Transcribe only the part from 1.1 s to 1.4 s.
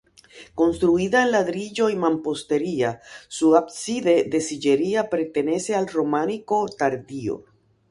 en